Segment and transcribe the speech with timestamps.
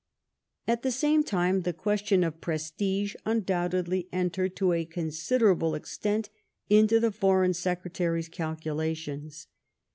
[0.67, 6.31] At the same time the question of prestige undoubtedly entered to a considerable extent
[6.71, 9.45] into the Foreign Secre tary's calculations.